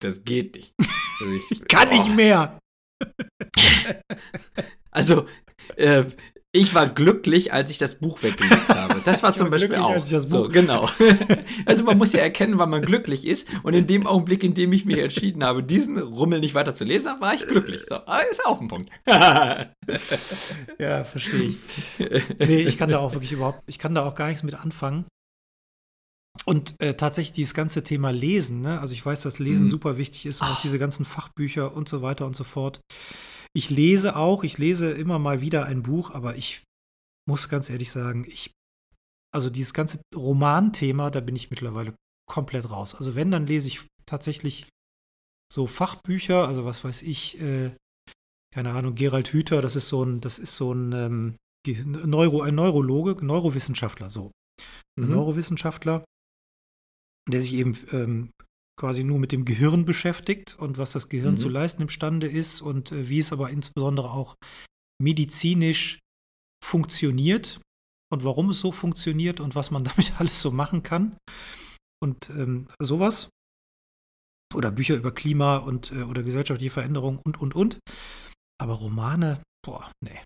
[0.00, 0.74] das geht nicht.
[1.22, 1.96] Also ich, ich, kann oh.
[1.98, 2.58] nicht mehr.
[4.90, 5.26] also,
[5.76, 6.04] äh,
[6.50, 9.02] ich war glücklich, als ich das Buch weggelegt habe.
[9.04, 10.02] Das war ich zum war Beispiel auch.
[10.02, 10.88] So, genau.
[11.66, 13.48] Also man muss ja erkennen, wann man glücklich ist.
[13.64, 16.84] Und in dem Augenblick, in dem ich mich entschieden habe, diesen Rummel nicht weiter zu
[16.84, 17.82] lesen, war ich glücklich.
[17.86, 18.88] So, ah, ist auch ein Punkt.
[19.06, 21.58] ja, verstehe ich.
[22.38, 25.04] Nee, ich kann da auch wirklich überhaupt, ich kann da auch gar nichts mit anfangen.
[26.50, 28.80] Und äh, tatsächlich dieses ganze Thema Lesen, ne?
[28.80, 29.70] also ich weiß, dass Lesen mhm.
[29.70, 32.80] super wichtig ist und auch diese ganzen Fachbücher und so weiter und so fort.
[33.54, 36.64] Ich lese auch, ich lese immer mal wieder ein Buch, aber ich
[37.28, 38.50] muss ganz ehrlich sagen, ich,
[39.32, 41.94] also dieses ganze Romanthema, da bin ich mittlerweile
[42.28, 42.96] komplett raus.
[42.96, 44.68] Also wenn, dann lese ich tatsächlich
[45.52, 47.70] so Fachbücher, also was weiß ich, äh,
[48.52, 51.36] keine Ahnung, Gerald Hüther, das ist so ein, das ist so ein ähm,
[51.84, 54.32] Neuro, ein Neurologe, Neurowissenschaftler, so.
[54.98, 55.10] Ein mhm.
[55.10, 56.02] Neurowissenschaftler,
[57.28, 58.30] der sich eben ähm,
[58.78, 61.38] quasi nur mit dem Gehirn beschäftigt und was das Gehirn mhm.
[61.38, 64.36] zu leisten imstande ist und äh, wie es aber insbesondere auch
[65.00, 65.98] medizinisch
[66.64, 67.60] funktioniert
[68.12, 71.16] und warum es so funktioniert und was man damit alles so machen kann.
[72.02, 73.28] Und ähm, sowas.
[74.52, 77.78] Oder Bücher über Klima und äh, oder gesellschaftliche Veränderung und und und.
[78.58, 80.18] Aber Romane, boah, nee.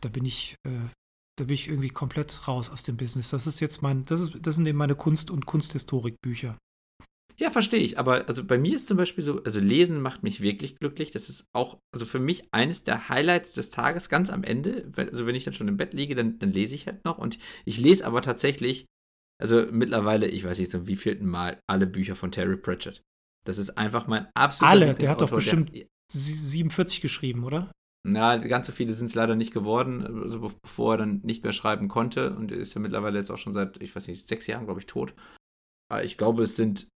[0.00, 0.88] Da bin ich, äh,
[1.36, 3.30] da bin ich irgendwie komplett raus aus dem Business.
[3.30, 6.58] Das ist jetzt mein, das ist, das sind eben meine Kunst- und Kunsthistorikbücher.
[7.38, 7.98] Ja, verstehe ich.
[7.98, 11.10] Aber also bei mir ist zum Beispiel so, also Lesen macht mich wirklich glücklich.
[11.10, 14.92] Das ist auch, also für mich eines der Highlights des Tages ganz am Ende.
[14.96, 17.18] Also wenn ich dann schon im Bett liege, dann, dann lese ich halt noch.
[17.18, 18.86] Und ich lese aber tatsächlich,
[19.40, 23.02] also mittlerweile, ich weiß nicht so wie vielten Mal, alle Bücher von Terry Pratchett.
[23.44, 27.72] Das ist einfach mein absoluter Alle, der hat doch bestimmt der, 47 geschrieben, oder?
[28.04, 31.52] Na, ganz so viele sind es leider nicht geworden, also bevor er dann nicht mehr
[31.52, 32.34] schreiben konnte.
[32.34, 34.80] Und er ist ja mittlerweile jetzt auch schon seit, ich weiß nicht, sechs Jahren, glaube
[34.80, 35.14] ich, tot.
[35.88, 36.88] Aber ich glaube, es sind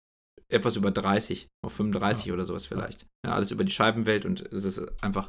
[0.48, 2.34] etwas über 30, auf 35 ja.
[2.34, 3.06] oder sowas vielleicht.
[3.24, 5.28] Ja, alles über die Scheibenwelt und es ist einfach,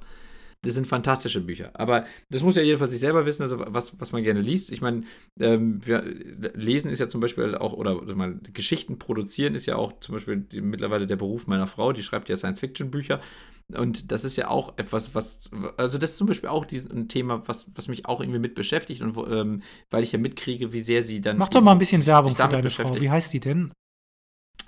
[0.63, 1.71] das sind fantastische Bücher.
[1.73, 4.71] Aber das muss ja jeder für sich selber wissen, also was, was man gerne liest.
[4.71, 5.03] Ich meine,
[5.39, 5.81] ähm,
[6.55, 10.13] lesen ist ja zum Beispiel auch, oder, oder mal Geschichten produzieren ist ja auch zum
[10.13, 13.21] Beispiel die, mittlerweile der Beruf meiner Frau, die schreibt ja Science-Fiction-Bücher.
[13.75, 17.47] Und das ist ja auch etwas, was, also das ist zum Beispiel auch ein Thema,
[17.47, 20.79] was, was mich auch irgendwie mit beschäftigt und wo, ähm, weil ich ja mitkriege, wie
[20.79, 21.37] sehr sie dann.
[21.37, 22.99] Mach doch mal ein bisschen Werbung für deine Frau.
[22.99, 23.71] Wie heißt die denn?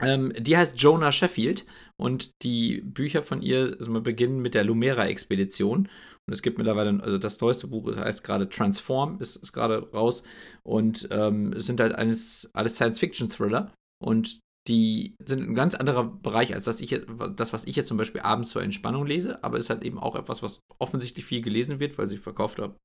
[0.01, 1.65] Ähm, die heißt Jonah Sheffield
[1.97, 5.89] und die Bücher von ihr also beginnen mit der Lumera-Expedition.
[6.27, 10.23] Und es gibt mittlerweile, also das neueste Buch heißt gerade Transform, ist, ist gerade raus.
[10.63, 13.73] Und ähm, es sind halt alles, alles Science-Fiction-Thriller.
[14.01, 17.01] Und die sind ein ganz anderer Bereich als das, ich,
[17.35, 19.43] das, was ich jetzt zum Beispiel abends zur Entspannung lese.
[19.43, 22.59] Aber es ist halt eben auch etwas, was offensichtlich viel gelesen wird, weil sie verkauft
[22.59, 22.75] hat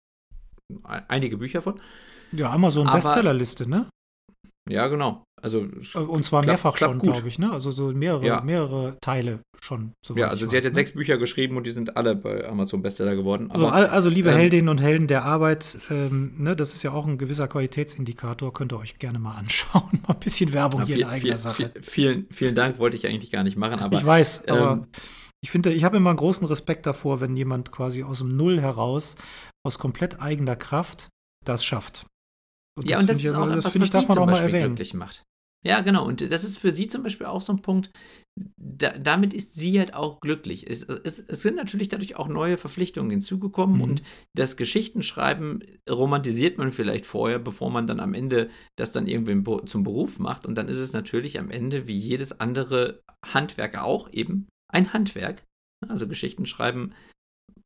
[0.83, 1.81] einige Bücher von.
[2.33, 3.89] Ja, Amazon Bestsellerliste, ne?
[4.69, 5.25] Ja, genau.
[5.45, 7.53] Also äh, und zwar klappt, mehrfach klappt schon, glaube ich, ne?
[7.53, 8.41] Also so mehrere, ja.
[8.41, 9.93] mehrere Teile schon.
[10.15, 10.77] Ja, also sie hat jetzt ne?
[10.77, 13.51] sechs Bücher geschrieben und die sind alle bei Amazon Bestseller geworden.
[13.51, 17.07] Also, also liebe ähm, Heldinnen und Helden der Arbeit, ähm, ne, das ist ja auch
[17.07, 19.83] ein gewisser Qualitätsindikator, könnt ihr euch gerne mal anschauen.
[20.09, 21.71] mal ein bisschen Werbung ja, hier in eigener viel, Sache.
[21.75, 23.99] Viel, vielen, vielen Dank, wollte ich eigentlich gar nicht machen, aber.
[23.99, 24.87] Ich weiß, aber ähm,
[25.43, 28.63] ich finde, ich habe immer einen großen Respekt davor, wenn jemand quasi aus dem Null
[28.63, 29.17] heraus,
[29.63, 31.11] aus komplett eigener Kraft,
[31.45, 32.07] das schafft.
[32.77, 34.75] Und ja, und das ist auch etwas, was, was darf man auch mal erwähnen.
[34.75, 35.23] glücklich macht.
[35.65, 36.07] Ja, genau.
[36.07, 37.91] Und das ist für sie zum Beispiel auch so ein Punkt,
[38.57, 40.69] da, damit ist sie halt auch glücklich.
[40.69, 43.83] Es, es, es, sind natürlich dadurch auch neue Verpflichtungen hinzugekommen mhm.
[43.83, 44.03] und
[44.35, 49.85] das Geschichtenschreiben romantisiert man vielleicht vorher, bevor man dann am Ende das dann irgendwie zum
[49.85, 50.47] Beruf macht.
[50.47, 55.45] Und dann ist es natürlich am Ende wie jedes andere Handwerk auch eben ein Handwerk.
[55.89, 56.95] Also Geschichtenschreiben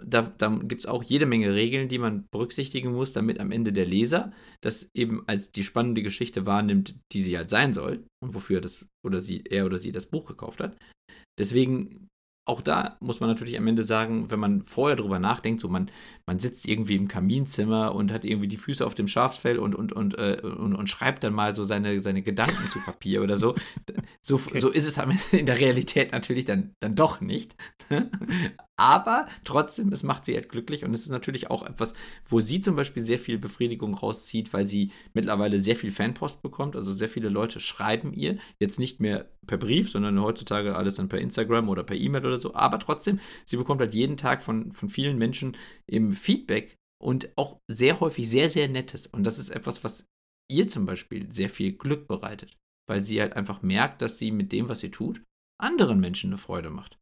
[0.03, 3.73] da, da gibt es auch jede Menge Regeln, die man berücksichtigen muss, damit am Ende
[3.73, 8.35] der Leser das eben als die spannende Geschichte wahrnimmt, die sie halt sein soll und
[8.35, 10.77] wofür das oder sie, er oder sie das Buch gekauft hat.
[11.39, 12.09] Deswegen
[12.49, 15.91] auch da muss man natürlich am Ende sagen, wenn man vorher drüber nachdenkt, so man,
[16.27, 19.93] man sitzt irgendwie im Kaminzimmer und hat irgendwie die Füße auf dem Schafsfell und, und,
[19.93, 23.55] und, äh, und, und, schreibt dann mal so seine, seine Gedanken zu Papier oder so.
[24.21, 24.61] So, okay.
[24.61, 24.99] so ist es
[25.33, 27.57] in der Realität natürlich dann, dann doch nicht.
[28.79, 32.61] Aber trotzdem, es macht sie halt glücklich und es ist natürlich auch etwas, wo sie
[32.61, 36.77] zum Beispiel sehr viel Befriedigung rauszieht, weil sie mittlerweile sehr viel Fanpost bekommt.
[36.77, 41.09] Also sehr viele Leute schreiben ihr, jetzt nicht mehr per Brief, sondern heutzutage alles dann
[41.09, 42.55] per Instagram oder per E-Mail oder so.
[42.55, 47.59] Aber trotzdem, sie bekommt halt jeden Tag von, von vielen Menschen im Feedback und auch
[47.69, 49.09] sehr häufig sehr, sehr nettes.
[49.09, 50.07] Und das ist etwas, was
[50.49, 52.57] ihr zum Beispiel sehr viel Glück bereitet,
[52.89, 55.21] weil sie halt einfach merkt, dass sie mit dem, was sie tut,
[55.61, 56.99] anderen Menschen eine Freude macht.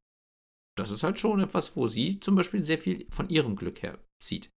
[0.77, 3.99] Das ist halt schon etwas, wo sie zum Beispiel sehr viel von ihrem Glück her
[4.23, 4.51] zieht.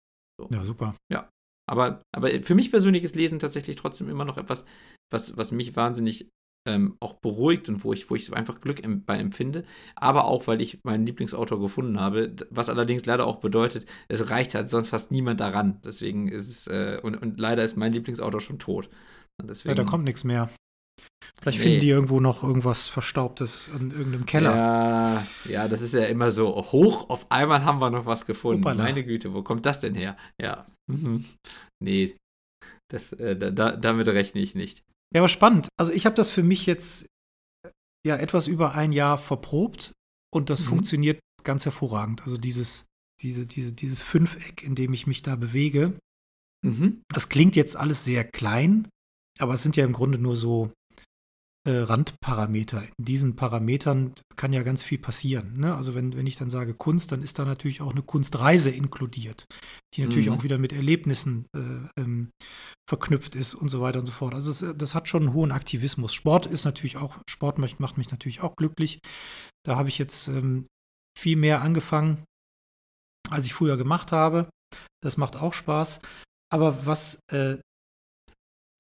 [0.41, 0.49] So.
[0.51, 0.95] Ja, super.
[1.13, 1.31] Ja.
[1.69, 4.65] Aber, aber für mich persönlich ist Lesen tatsächlich trotzdem immer noch etwas,
[5.11, 6.29] was, was mich wahnsinnig
[6.67, 9.65] ähm, auch beruhigt und wo ich, wo ich einfach Glück bei empfinde.
[9.95, 14.55] Aber auch, weil ich meinen Lieblingsautor gefunden habe, was allerdings leider auch bedeutet, es reicht
[14.55, 15.81] halt sonst fast niemand daran.
[15.85, 18.89] Deswegen ist es, äh, und, und leider ist mein Lieblingsautor schon tot.
[19.43, 20.49] Deswegen, ja, da kommt nichts mehr.
[21.41, 21.65] Vielleicht nee.
[21.65, 24.57] finden die irgendwo noch irgendwas Verstaubtes in irgendeinem Keller.
[24.57, 27.11] Ja, ja, das ist ja immer so hoch.
[27.11, 28.63] Auf einmal haben wir noch was gefunden.
[28.63, 28.85] Opala.
[28.85, 30.17] Meine Güte, wo kommt das denn her?
[30.41, 30.67] Ja.
[30.91, 31.25] Mhm.
[31.83, 32.17] Nee,
[32.91, 34.83] das, äh, da, damit rechne ich nicht.
[35.15, 35.69] Ja, aber spannend.
[35.79, 37.07] Also ich habe das für mich jetzt
[38.07, 39.93] ja etwas über ein Jahr verprobt
[40.33, 40.69] und das mhm.
[40.69, 42.23] funktioniert ganz hervorragend.
[42.23, 42.87] Also dieses,
[43.23, 45.99] diese, diese, dieses Fünfeck, in dem ich mich da bewege.
[46.65, 47.03] Mhm.
[47.09, 48.89] Das klingt jetzt alles sehr klein,
[49.39, 50.73] aber es sind ja im Grunde nur so
[51.67, 52.83] äh, Randparameter.
[52.97, 55.59] In diesen Parametern kann ja ganz viel passieren.
[55.59, 55.75] Ne?
[55.75, 59.47] Also wenn, wenn ich dann sage Kunst, dann ist da natürlich auch eine Kunstreise inkludiert,
[59.95, 60.35] die natürlich mhm.
[60.35, 62.31] auch wieder mit Erlebnissen äh, ähm,
[62.89, 64.35] verknüpft ist und so weiter und so fort.
[64.35, 66.15] Also es, das hat schon einen hohen Aktivismus.
[66.15, 69.01] Sport ist natürlich auch, Sport macht, macht mich natürlich auch glücklich.
[69.65, 70.69] Da habe ich jetzt ähm,
[71.19, 72.25] viel mehr angefangen,
[73.29, 74.49] als ich früher gemacht habe.
[75.03, 76.01] Das macht auch Spaß.
[76.53, 77.59] Aber was äh,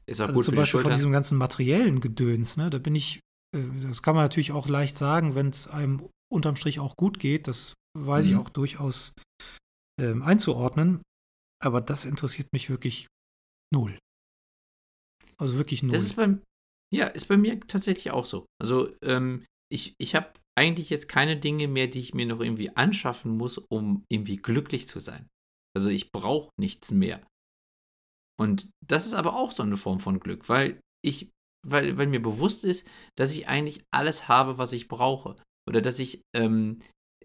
[0.09, 2.71] ist auch also gut zum Beispiel von diesem ganzen materiellen Gedöns, ne?
[2.71, 3.21] Da bin ich,
[3.57, 7.19] äh, das kann man natürlich auch leicht sagen, wenn es einem unterm Strich auch gut
[7.19, 7.49] geht.
[7.49, 8.33] Das weiß mhm.
[8.33, 9.12] ich auch durchaus
[10.01, 11.03] ähm, einzuordnen.
[11.62, 13.09] Aber das interessiert mich wirklich
[13.73, 13.99] null.
[15.38, 15.92] Also wirklich null.
[15.92, 16.42] Das ist beim,
[16.95, 18.47] ja, ist bei mir tatsächlich auch so.
[18.61, 22.75] Also ähm, ich, ich habe eigentlich jetzt keine Dinge mehr, die ich mir noch irgendwie
[22.77, 25.29] anschaffen muss, um irgendwie glücklich zu sein.
[25.77, 27.27] Also ich brauche nichts mehr.
[28.38, 31.31] Und das ist aber auch so eine Form von Glück, weil ich,
[31.66, 35.37] weil, weil mir bewusst ist, dass ich eigentlich alles habe, was ich brauche.
[35.68, 36.79] Oder dass ich, ähm,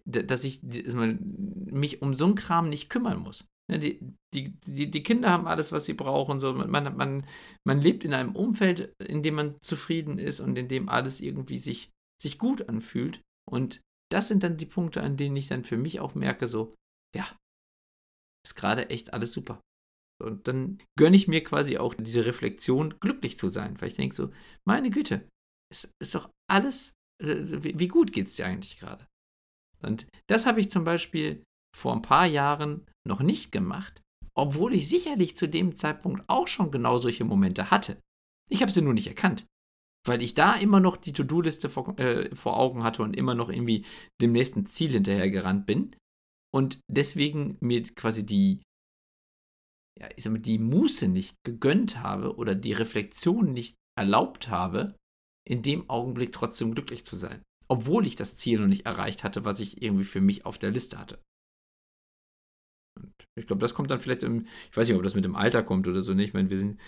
[0.06, 3.46] dass ich mich um so einen Kram nicht kümmern muss.
[3.70, 4.00] Ne, die,
[4.34, 6.40] die, die, Kinder haben alles, was sie brauchen.
[6.40, 6.54] So.
[6.54, 7.26] Man, man,
[7.66, 11.60] man lebt in einem Umfeld, in dem man zufrieden ist und in dem alles irgendwie
[11.60, 13.22] sich, sich gut anfühlt.
[13.50, 16.74] Und das sind dann die Punkte, an denen ich dann für mich auch merke, so,
[17.16, 17.26] ja,
[18.46, 19.62] ist gerade echt alles super.
[20.22, 24.16] Und dann gönne ich mir quasi auch diese Reflexion, glücklich zu sein, weil ich denke
[24.16, 24.32] so,
[24.66, 25.28] meine Güte,
[25.72, 29.08] es ist doch alles, äh, wie gut geht es dir eigentlich gerade?
[29.82, 31.44] Und das habe ich zum Beispiel
[31.76, 34.02] vor ein paar Jahren noch nicht gemacht,
[34.36, 38.00] obwohl ich sicherlich zu dem Zeitpunkt auch schon genau solche Momente hatte.
[38.50, 39.46] Ich habe sie nur nicht erkannt,
[40.06, 43.50] weil ich da immer noch die To-Do-Liste vor, äh, vor Augen hatte und immer noch
[43.50, 43.86] irgendwie
[44.22, 45.96] dem nächsten Ziel hinterhergerannt bin
[46.54, 48.62] und deswegen mir quasi die
[50.00, 54.96] ja, ich sag mal, die Muße nicht gegönnt habe oder die Reflexion nicht erlaubt habe,
[55.48, 57.42] in dem Augenblick trotzdem glücklich zu sein.
[57.68, 60.72] Obwohl ich das Ziel noch nicht erreicht hatte, was ich irgendwie für mich auf der
[60.72, 61.20] Liste hatte.
[63.00, 65.36] Und ich glaube, das kommt dann vielleicht im, ich weiß nicht, ob das mit dem
[65.36, 66.30] Alter kommt oder so nicht.
[66.30, 66.80] Ich meine, wir sind,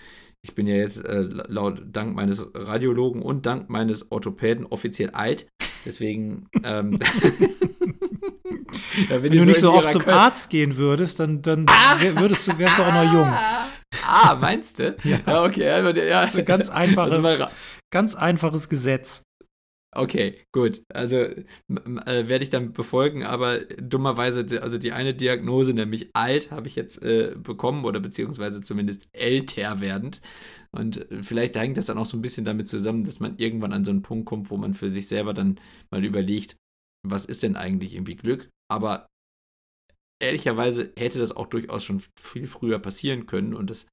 [0.42, 5.48] ich bin ja jetzt äh, laut dank meines Radiologen und dank meines Orthopäden offiziell alt.
[5.86, 7.00] Deswegen ähm,
[9.10, 11.96] Ja, wenn, wenn du nicht so oft zum Köln Arzt gehen würdest, dann, dann ah!
[12.00, 13.34] würdest du, wärst du auch noch jung.
[14.06, 14.96] Ah, meinst du?
[15.04, 15.20] ja.
[15.26, 16.08] ja okay.
[16.08, 16.28] Ja.
[16.32, 17.48] So ganz, einfache,
[17.92, 19.24] ganz einfaches Gesetz.
[19.96, 20.84] Okay, gut.
[20.92, 26.68] Also äh, werde ich dann befolgen, aber dummerweise, also die eine Diagnose, nämlich alt, habe
[26.68, 30.22] ich jetzt äh, bekommen oder beziehungsweise zumindest älter werdend.
[30.76, 33.74] Und äh, vielleicht hängt das dann auch so ein bisschen damit zusammen, dass man irgendwann
[33.74, 35.60] an so einen Punkt kommt, wo man für sich selber dann
[35.92, 36.58] mal überlegt,
[37.08, 38.50] was ist denn eigentlich irgendwie Glück?
[38.72, 39.08] Aber
[40.22, 43.88] ehrlicherweise hätte das auch durchaus schon viel früher passieren können und das,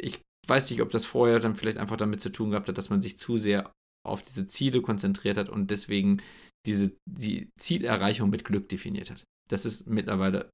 [0.00, 2.90] ich weiß nicht, ob das vorher dann vielleicht einfach damit zu tun gehabt hat, dass
[2.90, 3.72] man sich zu sehr
[4.04, 6.22] auf diese Ziele konzentriert hat und deswegen
[6.66, 9.24] diese, die Zielerreichung mit Glück definiert hat.
[9.48, 10.50] Das ist mittlerweile,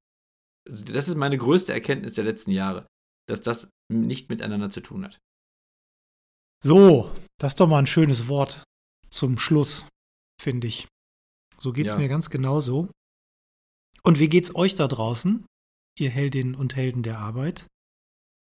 [0.69, 2.87] das ist meine größte Erkenntnis der letzten Jahre,
[3.29, 5.19] dass das nicht miteinander zu tun hat.
[6.63, 8.65] So, das ist doch mal ein schönes Wort
[9.11, 9.87] zum Schluss,
[10.41, 10.87] finde ich.
[11.59, 11.99] So geht es ja.
[11.99, 12.91] mir ganz genauso.
[14.03, 15.47] Und wie geht's euch da draußen,
[15.99, 17.67] ihr Heldinnen und Helden der Arbeit?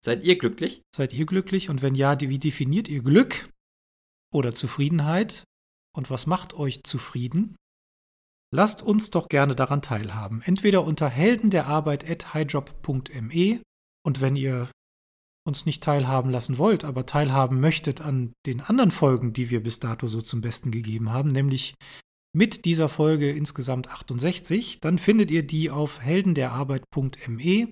[0.03, 0.81] Seid ihr glücklich?
[0.95, 1.69] Seid ihr glücklich?
[1.69, 3.49] Und wenn ja, wie definiert ihr Glück
[4.33, 5.43] oder Zufriedenheit?
[5.95, 7.55] Und was macht euch zufrieden?
[8.53, 10.41] Lasst uns doch gerne daran teilhaben.
[10.41, 13.61] Entweder unter heldenderarbeit.highjob.me
[14.05, 14.69] und wenn ihr
[15.47, 19.79] uns nicht teilhaben lassen wollt, aber teilhaben möchtet an den anderen Folgen, die wir bis
[19.79, 21.75] dato so zum Besten gegeben haben, nämlich
[22.35, 27.71] mit dieser Folge insgesamt 68, dann findet ihr die auf heldenderarbeit.me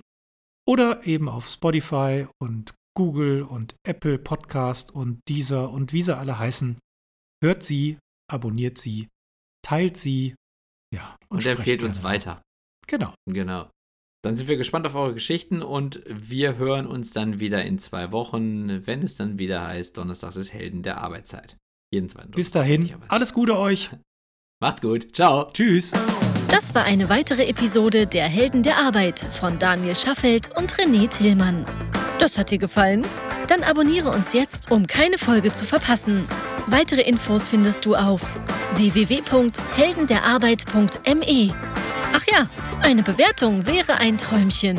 [0.66, 6.38] oder eben auf Spotify und Google und Apple Podcast und dieser und wie sie alle
[6.38, 6.78] heißen.
[7.42, 7.98] Hört sie,
[8.30, 9.08] abonniert sie,
[9.62, 10.36] teilt sie.
[10.94, 12.40] Ja, und, und empfehlt uns weiter.
[12.86, 13.14] Genau.
[13.26, 13.68] Genau.
[14.24, 18.10] Dann sind wir gespannt auf eure Geschichten und wir hören uns dann wieder in zwei
[18.10, 21.58] Wochen, wenn es dann wieder heißt, Donnerstags ist Helden der Arbeitszeit.
[21.92, 23.90] Jeden zweiten Bis dahin, alles Gute euch.
[24.62, 25.14] Macht's gut.
[25.14, 25.50] Ciao.
[25.52, 25.92] Tschüss.
[26.48, 31.66] Das war eine weitere Episode der Helden der Arbeit von Daniel Schaffelt und René Tillmann.
[32.18, 33.06] Das hat dir gefallen?
[33.48, 36.24] Dann abonniere uns jetzt, um keine Folge zu verpassen.
[36.68, 38.22] Weitere Infos findest du auf
[38.76, 41.73] www.heldenderarbeit.me.
[42.16, 42.46] Ach ja,
[42.80, 44.78] eine Bewertung wäre ein Träumchen.